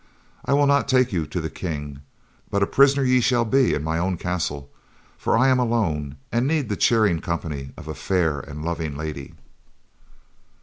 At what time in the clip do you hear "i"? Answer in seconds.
0.43-0.53, 5.37-5.47